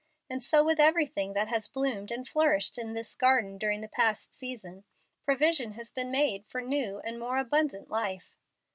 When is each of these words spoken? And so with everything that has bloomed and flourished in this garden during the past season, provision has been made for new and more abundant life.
And 0.31 0.41
so 0.41 0.63
with 0.63 0.79
everything 0.79 1.33
that 1.33 1.47
has 1.49 1.67
bloomed 1.67 2.09
and 2.11 2.27
flourished 2.27 2.79
in 2.79 2.95
this 2.95 3.13
garden 3.13 3.59
during 3.59 3.81
the 3.81 3.87
past 3.87 4.33
season, 4.33 4.83
provision 5.25 5.73
has 5.73 5.91
been 5.91 6.09
made 6.09 6.43
for 6.47 6.59
new 6.59 7.01
and 7.01 7.19
more 7.19 7.37
abundant 7.37 7.87
life. 7.91 8.35